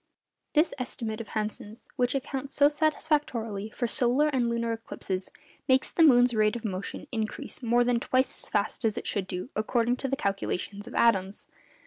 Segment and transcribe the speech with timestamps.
[0.53, 5.29] This estimate of Hansen's, which accounts so satisfactorily for solar and lunar eclipses,
[5.69, 9.27] makes the moon's rate of motion increase more than twice as fast as it should
[9.27, 11.45] do according to the calculations of Adams.